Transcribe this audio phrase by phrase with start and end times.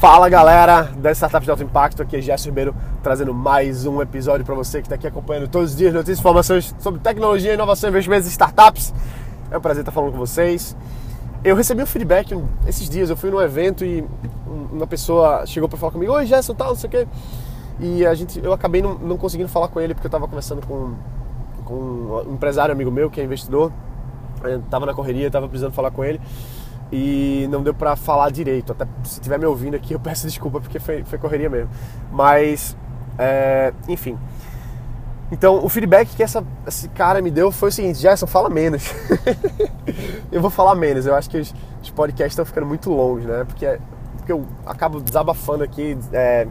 [0.00, 4.44] Fala galera das startups de alto impacto, aqui é Gerson Ribeiro trazendo mais um episódio
[4.44, 7.88] para você que está aqui acompanhando todos os dias notícias e informações sobre tecnologia, inovação,
[7.88, 8.92] investimentos e startups.
[9.50, 10.76] É um prazer estar falando com vocês.
[11.42, 12.38] Eu recebi um feedback
[12.68, 14.04] esses dias, eu fui num evento e
[14.70, 17.08] uma pessoa chegou para falar comigo, oi Gerson, tal, não sei o quê.
[17.80, 20.60] E a gente, eu acabei não, não conseguindo falar com ele porque eu estava conversando
[20.66, 20.94] com,
[21.64, 21.74] com
[22.28, 23.72] um empresário amigo meu que é investidor,
[24.62, 26.20] estava na correria, estava precisando falar com ele
[26.90, 28.72] e não deu para falar direito.
[28.72, 31.70] Até se estiver me ouvindo aqui, eu peço desculpa porque foi, foi correria mesmo.
[32.10, 32.76] Mas,
[33.18, 34.18] é, enfim.
[35.30, 38.94] Então, o feedback que essa, esse cara me deu foi o seguinte: Gerson, fala menos.
[40.30, 41.06] eu vou falar menos.
[41.06, 43.44] Eu acho que os, os podcasts estão ficando muito longos, né?
[43.44, 43.78] Porque,
[44.18, 46.46] porque eu acabo desabafando aqui, é,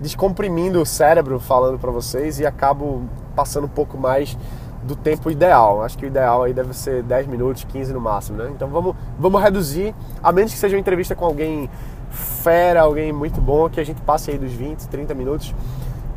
[0.00, 3.04] descomprimindo o cérebro falando para vocês e acabo
[3.36, 4.36] passando um pouco mais
[4.82, 5.82] do tempo ideal.
[5.82, 8.50] Acho que o ideal aí deve ser 10 minutos, 15 no máximo, né?
[8.54, 11.68] Então vamos, vamos reduzir, a menos que seja uma entrevista com alguém
[12.10, 15.54] fera, alguém muito bom, que a gente passe aí dos 20, 30 minutos.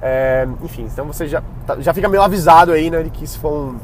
[0.02, 3.38] É, enfim, então você já, tá, já fica meio avisado aí, né, de que se
[3.38, 3.78] for, um,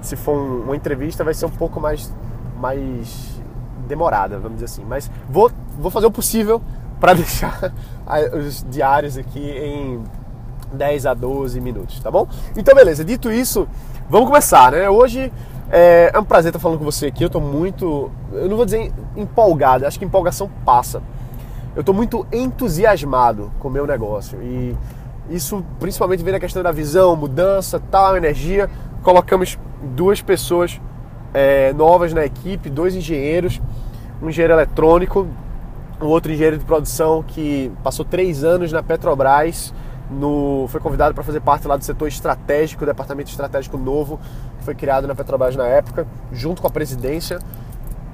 [0.00, 2.12] se for uma entrevista vai ser um pouco mais,
[2.60, 3.40] mais
[3.88, 4.84] demorada, vamos dizer assim.
[4.84, 6.62] Mas vou, vou fazer o possível
[7.00, 7.72] para deixar
[8.32, 10.04] os diários aqui em
[10.72, 12.28] 10 a 12 minutos, tá bom?
[12.56, 13.66] Então, beleza, dito isso,
[14.10, 14.88] Vamos começar, né?
[14.88, 15.30] Hoje
[15.70, 17.22] é, é um prazer estar falando com você aqui.
[17.22, 21.02] Eu estou muito, eu não vou dizer empolgado, acho que empolgação passa.
[21.76, 24.74] Eu estou muito entusiasmado com o meu negócio e
[25.28, 28.70] isso principalmente vem da questão da visão, mudança, tal, energia.
[29.02, 29.58] Colocamos
[29.94, 30.80] duas pessoas
[31.34, 33.60] é, novas na equipe, dois engenheiros,
[34.22, 35.28] um engenheiro eletrônico,
[36.00, 39.74] um outro engenheiro de produção que passou três anos na Petrobras
[40.10, 44.18] no, foi convidado para fazer parte lá do setor estratégico, departamento estratégico novo,
[44.58, 47.38] que foi criado na Petrobras na época, junto com a presidência.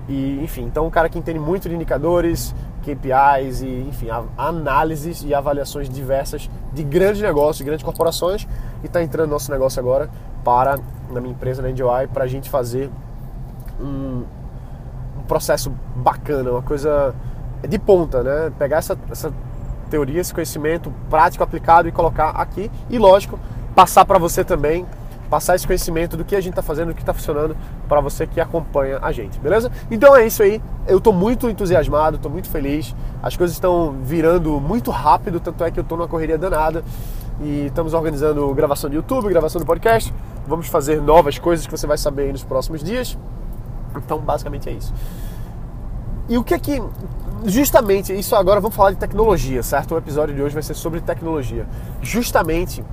[0.08, 5.34] E, enfim, então um cara que entende muito de indicadores, KPIs e, enfim, análises e
[5.34, 8.46] avaliações diversas de grandes negócios, de grandes corporações,
[8.82, 10.10] e está entrando no nosso negócio agora
[10.44, 10.78] para,
[11.10, 12.90] na minha empresa, na NDY, para a gente fazer
[13.80, 14.24] um,
[15.18, 17.14] um processo bacana, uma coisa
[17.66, 18.52] de ponta, né?
[18.58, 19.32] Pegar essa, essa
[19.94, 22.68] teoria, esse conhecimento prático aplicado e colocar aqui.
[22.90, 23.38] E lógico,
[23.76, 24.84] passar para você também,
[25.30, 27.56] passar esse conhecimento do que a gente está fazendo, do que está funcionando
[27.88, 29.70] para você que acompanha a gente, beleza?
[29.88, 30.60] Então é isso aí.
[30.88, 32.94] Eu estou muito entusiasmado, estou muito feliz.
[33.22, 36.84] As coisas estão virando muito rápido, tanto é que eu estou numa correria danada.
[37.40, 40.12] E estamos organizando gravação do YouTube, gravação do podcast.
[40.46, 43.16] Vamos fazer novas coisas que você vai saber nos próximos dias.
[43.96, 44.92] Então, basicamente é isso.
[46.28, 46.82] E o que é que
[47.44, 49.94] justamente, isso agora vamos falar de tecnologia, certo?
[49.94, 51.66] O episódio de hoje vai ser sobre tecnologia.
[52.00, 52.84] Justamente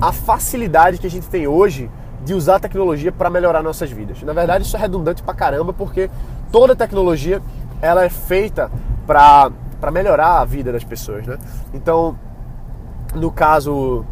[0.00, 1.90] a facilidade que a gente tem hoje
[2.24, 4.22] de usar a tecnologia para melhorar nossas vidas.
[4.22, 6.10] Na verdade, isso é redundante pra caramba, porque
[6.50, 7.40] toda tecnologia
[7.80, 8.70] ela é feita
[9.06, 9.52] para
[9.92, 11.38] melhorar a vida das pessoas, né?
[11.72, 12.18] Então,
[13.14, 14.04] no caso,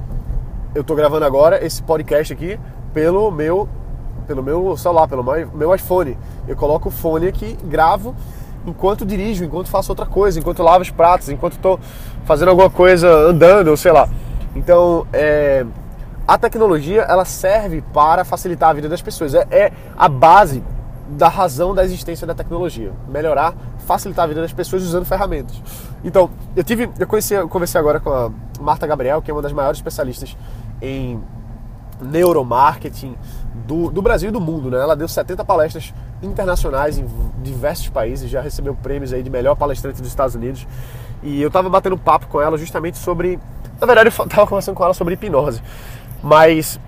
[0.75, 2.59] eu estou gravando agora esse podcast aqui
[2.93, 3.69] pelo meu
[4.27, 6.17] pelo meu celular, pelo meu iPhone.
[6.49, 8.15] Eu coloco o fone aqui, gravo
[8.66, 11.78] enquanto dirijo, enquanto faço outra coisa, enquanto lavo os pratos, enquanto estou
[12.25, 14.08] fazendo alguma coisa andando, ou sei lá.
[14.54, 15.64] Então, é,
[16.26, 19.34] a tecnologia ela serve para facilitar a vida das pessoas.
[19.34, 20.62] É, é, a base
[21.08, 23.54] da razão da existência da tecnologia, melhorar,
[23.86, 25.62] facilitar a vida das pessoas usando ferramentas.
[26.02, 29.42] Então, eu tive, eu conheci, eu conversei agora com a Marta Gabriel, que é uma
[29.42, 30.36] das maiores especialistas
[30.81, 31.20] em
[32.00, 33.16] neuromarketing
[33.54, 34.78] do, do Brasil e do mundo, né?
[34.78, 37.06] Ela deu 70 palestras internacionais em
[37.42, 40.66] diversos países, já recebeu prêmios aí de melhor palestrante dos Estados Unidos.
[41.22, 43.38] E eu tava batendo papo com ela justamente sobre.
[43.81, 45.62] Na verdade, eu tava conversando com ela sobre hipnose.
[46.22, 46.81] Mas,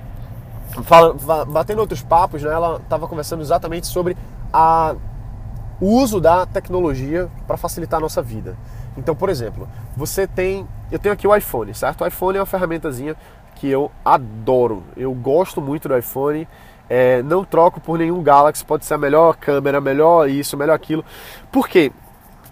[0.82, 4.16] fala, batendo outros papos, né, ela tava conversando exatamente sobre
[4.52, 4.94] a,
[5.80, 8.56] o uso da tecnologia para facilitar a nossa vida.
[8.96, 10.66] Então, por exemplo, você tem.
[10.90, 12.02] Eu tenho aqui o iPhone, certo?
[12.02, 13.16] O iPhone é uma ferramentazinha
[13.56, 14.84] que eu adoro.
[14.96, 16.46] Eu gosto muito do iPhone.
[16.88, 21.04] É, não troco por nenhum Galaxy, pode ser a melhor câmera, melhor isso, melhor aquilo.
[21.50, 21.90] Por quê?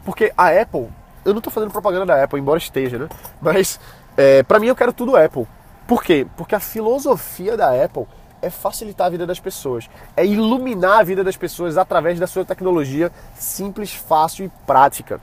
[0.04, 0.88] Porque a Apple,
[1.24, 3.08] eu não estou fazendo propaganda da Apple, embora esteja, né?
[3.40, 3.78] Mas
[4.16, 5.46] é, para mim eu quero tudo Apple.
[5.86, 6.26] Por quê?
[6.36, 8.06] Porque a filosofia da Apple
[8.42, 12.44] é facilitar a vida das pessoas, é iluminar a vida das pessoas através da sua
[12.44, 15.20] tecnologia simples, fácil e prática.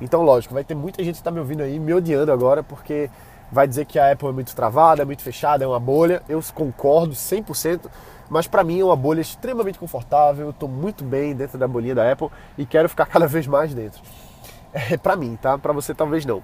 [0.00, 3.08] Então, lógico, vai ter muita gente que está me ouvindo aí me odiando agora porque
[3.50, 6.22] vai dizer que a Apple é muito travada, é muito fechada, é uma bolha.
[6.28, 7.82] Eu concordo 100%,
[8.28, 10.46] mas para mim é uma bolha extremamente confortável.
[10.46, 12.28] Eu estou muito bem dentro da bolinha da Apple
[12.58, 14.00] e quero ficar cada vez mais dentro.
[14.72, 15.56] É para mim, tá?
[15.56, 16.42] Para você talvez não.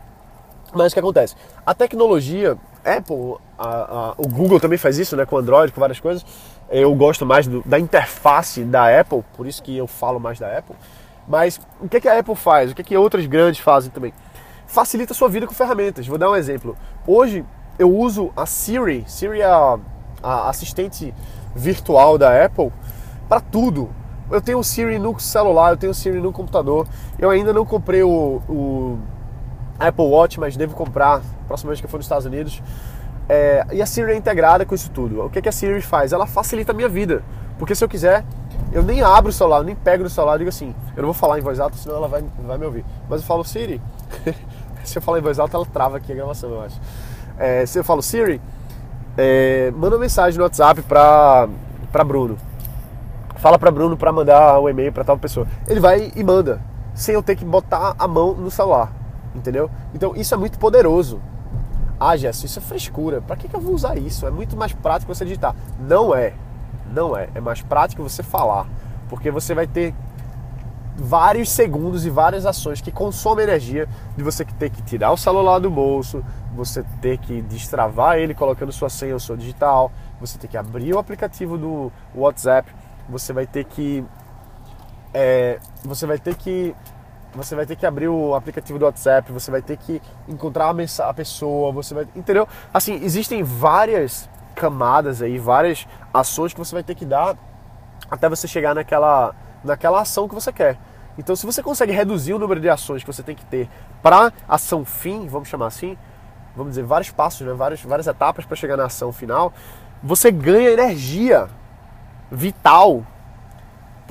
[0.75, 1.37] Mas o que acontece?
[1.66, 5.26] A tecnologia, Apple, a, a, o Google também faz isso, né?
[5.26, 6.25] Com Android, com várias coisas.
[6.70, 10.56] Eu gosto mais do, da interface da Apple, por isso que eu falo mais da
[10.56, 10.75] Apple.
[11.28, 12.72] Mas o que, que a Apple faz?
[12.72, 14.14] O que, que outras grandes fazem também?
[14.72, 16.06] Facilita a sua vida com ferramentas.
[16.06, 16.74] Vou dar um exemplo.
[17.06, 17.44] Hoje
[17.78, 19.78] eu uso a Siri, Siri é a,
[20.22, 21.14] a assistente
[21.54, 22.72] virtual da Apple,
[23.28, 23.90] para tudo.
[24.30, 26.88] Eu tenho o Siri no celular, eu tenho o Siri no computador.
[27.19, 28.98] Eu ainda não comprei o, o
[29.78, 32.62] Apple Watch, mas devo comprar próxima vez que eu for nos Estados Unidos.
[33.28, 35.26] É, e a Siri é integrada com isso tudo.
[35.26, 36.14] O que, que a Siri faz?
[36.14, 37.22] Ela facilita a minha vida.
[37.58, 38.24] Porque se eu quiser,
[38.72, 41.14] eu nem abro o celular, nem pego no celular e digo assim, eu não vou
[41.14, 42.84] falar em voz alta, senão ela vai, vai me ouvir.
[43.08, 43.80] Mas eu falo, Siri.
[44.87, 46.81] se eu falar em voz alta, ela trava aqui a gravação, eu acho.
[47.38, 48.40] É, se eu falo, Siri,
[49.17, 51.49] é, manda uma mensagem no WhatsApp pra,
[51.90, 52.37] pra Bruno.
[53.37, 55.46] Fala pra Bruno pra mandar um e-mail pra tal pessoa.
[55.67, 56.61] Ele vai e manda,
[56.94, 58.93] sem eu ter que botar a mão no celular.
[59.34, 59.70] Entendeu?
[59.94, 61.20] Então isso é muito poderoso.
[61.99, 63.20] Ah, Gerson, isso é frescura.
[63.20, 64.26] Para que, que eu vou usar isso?
[64.26, 65.55] É muito mais prático você digitar.
[65.81, 66.34] Não é.
[66.93, 67.29] Não é.
[67.34, 68.67] É mais prático você falar.
[69.08, 69.94] Porque você vai ter
[70.97, 75.59] vários segundos e várias ações que consomem energia de você ter que tirar o celular
[75.59, 76.25] do bolso,
[76.55, 79.91] você ter que destravar ele colocando sua senha ou sua digital,
[80.21, 82.71] você ter que abrir o aplicativo do WhatsApp,
[83.09, 84.05] você vai ter que
[85.15, 86.75] é, você vai ter que
[87.35, 91.15] você vai ter que abrir o aplicativo do WhatsApp, você vai ter que encontrar a
[91.15, 92.06] pessoa, você vai.
[92.15, 92.47] Entendeu?
[92.73, 97.37] Assim, existem várias camadas aí, várias ações que você vai ter que dar
[98.11, 100.79] até você chegar naquela, naquela ação que você quer.
[101.19, 103.69] Então, se você consegue reduzir o número de ações que você tem que ter
[104.03, 105.97] para ação fim, vamos chamar assim,
[106.56, 107.53] vamos dizer, vários passos, né?
[107.53, 109.53] várias, várias etapas para chegar na ação final,
[110.03, 111.49] você ganha energia
[112.31, 113.06] vital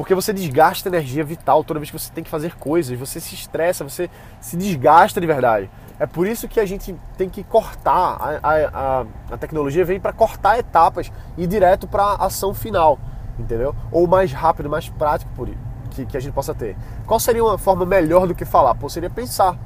[0.01, 3.36] porque você desgasta energia vital toda vez que você tem que fazer coisas, você se
[3.36, 4.09] estressa, você
[4.39, 5.69] se desgasta de verdade.
[6.00, 10.12] É por isso que a gente tem que cortar, a, a, a tecnologia vem para
[10.12, 12.97] cortar etapas e ir direto para a ação final,
[13.41, 13.75] entendeu?
[13.91, 15.49] Ou mais rápido, mais prático por
[15.91, 16.75] que, que a gente possa ter.
[17.05, 18.75] Qual seria uma forma melhor do que falar?
[18.75, 19.57] Pô, seria pensar.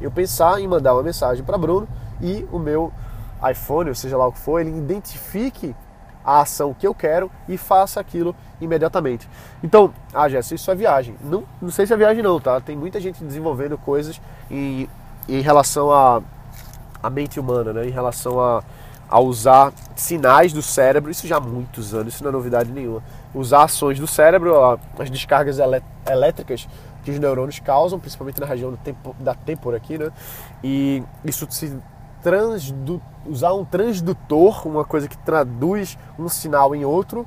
[0.00, 1.88] Eu pensar em mandar uma mensagem para Bruno
[2.20, 2.92] e o meu
[3.50, 5.74] iPhone, ou seja lá o que for, ele identifique
[6.24, 9.28] a ação que eu quero e faça aquilo imediatamente.
[9.62, 11.16] Então, ah, Jéssica, isso é viagem.
[11.22, 12.60] Não, não sei se é viagem não, tá?
[12.60, 14.20] Tem muita gente desenvolvendo coisas
[14.50, 14.88] em,
[15.28, 16.18] em relação à
[17.02, 17.86] a, a mente humana, né?
[17.86, 18.62] Em relação a,
[19.08, 23.02] a usar sinais do cérebro, isso já há muitos anos, isso não é novidade nenhuma.
[23.34, 25.58] Usar ações do cérebro, as descargas
[26.06, 26.68] elétricas
[27.04, 30.10] que os neurônios causam, principalmente na região tempo, da têmpora aqui, né?
[30.62, 31.76] E isso se
[32.22, 37.26] transdu, usar um transdutor, uma coisa que traduz um sinal em outro.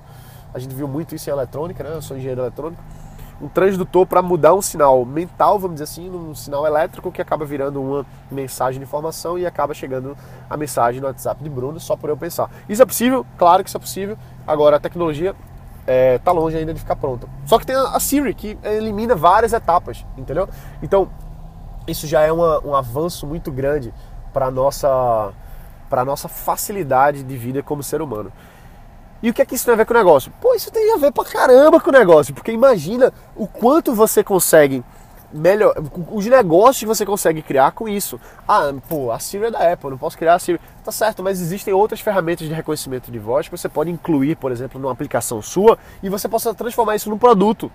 [0.53, 1.91] A gente viu muito isso em eletrônica, né?
[1.93, 2.81] Eu sou engenheiro eletrônico.
[3.41, 7.43] Um transdutor para mudar um sinal mental, vamos dizer assim, num sinal elétrico que acaba
[7.43, 10.15] virando uma mensagem de informação e acaba chegando
[10.47, 12.51] a mensagem no WhatsApp de Bruno só por eu pensar.
[12.69, 13.25] Isso é possível?
[13.39, 14.17] Claro que isso é possível.
[14.45, 15.35] Agora, a tecnologia
[15.85, 17.27] é, tá longe ainda de ficar pronta.
[17.45, 20.47] Só que tem a Siri, que elimina várias etapas, entendeu?
[20.81, 21.09] Então,
[21.87, 23.93] isso já é uma, um avanço muito grande
[24.33, 25.33] para nossa
[25.89, 28.31] para nossa facilidade de vida como ser humano.
[29.21, 30.31] E o que é que isso tem a ver com o negócio?
[30.39, 34.23] Pô, isso tem a ver pra caramba com o negócio, porque imagina o quanto você
[34.23, 34.83] consegue
[35.33, 35.73] melhor,
[36.11, 38.19] os negócios que você consegue criar com isso.
[38.47, 40.59] Ah, pô, a Siri é da Apple, não posso criar a Siri.
[40.83, 44.51] Tá certo, mas existem outras ferramentas de reconhecimento de voz que você pode incluir, por
[44.51, 47.71] exemplo, numa aplicação sua e você possa transformar isso num produto.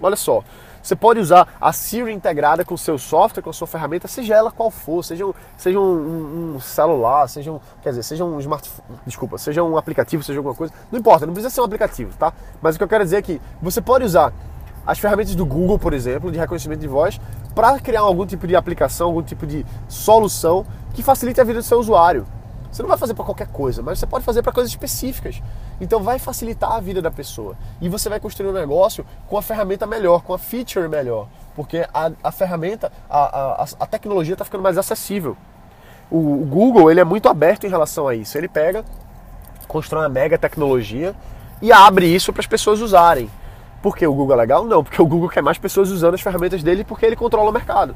[0.00, 0.44] Olha só,
[0.82, 4.34] você pode usar a Siri integrada com o seu software, com a sua ferramenta, seja
[4.34, 8.38] ela qual for, seja, um, seja um, um, celular, seja um, quer dizer, seja um
[8.38, 12.16] smartphone, desculpa, seja um aplicativo, seja alguma coisa, não importa, não precisa ser um aplicativo,
[12.16, 12.32] tá?
[12.62, 14.32] Mas o que eu quero dizer é que você pode usar
[14.88, 17.20] as ferramentas do Google, por exemplo, de reconhecimento de voz,
[17.54, 20.64] para criar algum tipo de aplicação, algum tipo de solução
[20.94, 22.26] que facilite a vida do seu usuário.
[22.72, 25.42] Você não vai fazer para qualquer coisa, mas você pode fazer para coisas específicas.
[25.78, 27.54] Então vai facilitar a vida da pessoa.
[27.82, 31.28] E você vai construir um negócio com a ferramenta melhor, com a feature melhor.
[31.54, 35.36] Porque a, a ferramenta, a, a, a tecnologia está ficando mais acessível.
[36.10, 38.38] O, o Google ele é muito aberto em relação a isso.
[38.38, 38.82] Ele pega,
[39.66, 41.14] constrói uma mega tecnologia
[41.60, 43.28] e abre isso para as pessoas usarem.
[43.82, 44.64] Porque o Google é legal?
[44.64, 47.52] Não, porque o Google quer mais pessoas usando as ferramentas dele porque ele controla o
[47.52, 47.94] mercado.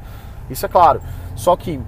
[0.49, 1.01] Isso é claro.
[1.35, 1.79] Só que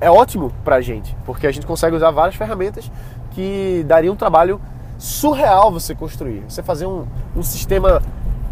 [0.00, 2.90] é ótimo para a gente, porque a gente consegue usar várias ferramentas
[3.30, 4.60] que daria um trabalho
[4.98, 6.44] surreal você construir.
[6.48, 8.02] Você fazer um, um sistema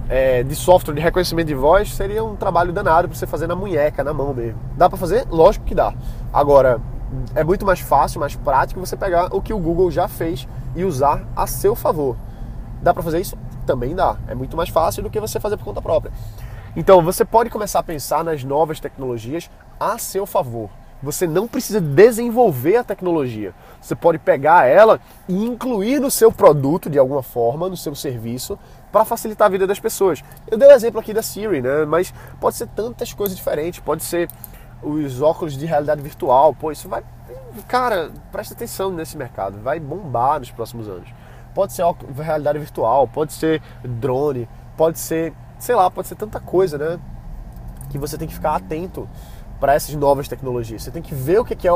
[0.08, 3.56] é, de software de reconhecimento de voz seria um trabalho danado para você fazer na
[3.56, 4.58] munheca, na mão mesmo.
[4.76, 5.26] Dá para fazer?
[5.30, 5.92] Lógico que dá.
[6.32, 6.80] Agora,
[7.34, 10.84] é muito mais fácil, mais prático você pegar o que o Google já fez e
[10.84, 12.16] usar a seu favor.
[12.82, 13.36] Dá para fazer isso?
[13.66, 14.16] Também dá.
[14.28, 16.12] É muito mais fácil do que você fazer por conta própria.
[16.76, 20.70] Então, você pode começar a pensar nas novas tecnologias a seu favor.
[21.04, 23.54] Você não precisa desenvolver a tecnologia.
[23.80, 28.58] Você pode pegar ela e incluir no seu produto de alguma forma, no seu serviço,
[28.90, 30.24] para facilitar a vida das pessoas.
[30.50, 31.84] Eu dei o um exemplo aqui da Siri, né?
[31.84, 33.80] Mas pode ser tantas coisas diferentes.
[33.80, 34.30] Pode ser
[34.82, 36.54] os óculos de realidade virtual.
[36.54, 37.04] Pô, isso vai.
[37.68, 39.60] Cara, presta atenção nesse mercado.
[39.60, 41.08] Vai bombar nos próximos anos.
[41.54, 41.84] Pode ser
[42.16, 46.98] realidade virtual, pode ser drone, pode ser, sei lá, pode ser tanta coisa, né?
[47.90, 49.08] Que você tem que ficar atento
[49.60, 50.82] para essas novas tecnologias.
[50.82, 51.72] Você tem que ver o que é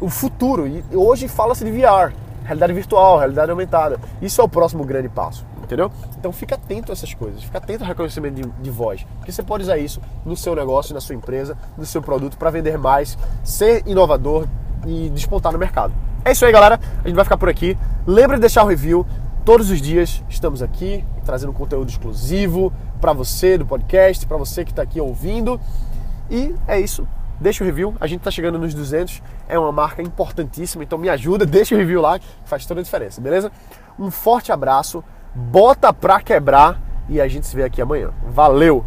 [0.00, 0.66] o futuro.
[0.66, 2.14] E hoje fala-se de VR,
[2.44, 4.00] realidade virtual, realidade aumentada.
[4.22, 5.90] Isso é o próximo grande passo, entendeu?
[6.18, 9.42] Então fica atento a essas coisas, fica atento ao reconhecimento de, de voz, porque você
[9.42, 13.18] pode usar isso no seu negócio, na sua empresa, no seu produto para vender mais,
[13.42, 14.46] ser inovador
[14.86, 15.92] e despontar no mercado.
[16.26, 16.80] É isso aí, galera.
[17.04, 17.78] A gente vai ficar por aqui.
[18.04, 19.06] Lembre de deixar o review.
[19.44, 24.72] Todos os dias estamos aqui trazendo conteúdo exclusivo para você do podcast, para você que
[24.72, 25.60] está aqui ouvindo.
[26.28, 27.06] E é isso.
[27.40, 27.94] Deixa o review.
[28.00, 29.22] A gente está chegando nos 200.
[29.48, 31.46] É uma marca importantíssima, então me ajuda.
[31.46, 33.52] Deixa o review lá, faz toda a diferença, beleza?
[33.96, 35.04] Um forte abraço.
[35.32, 38.10] Bota pra quebrar e a gente se vê aqui amanhã.
[38.26, 38.84] Valeu!